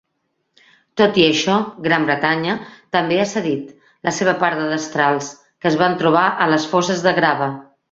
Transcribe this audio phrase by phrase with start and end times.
[1.01, 1.57] Tot i això,
[1.87, 2.55] Gran Bretanya
[2.97, 5.31] també ha cedit la seva part de destrals,
[5.63, 7.55] que es van trobar a les fosses de grava.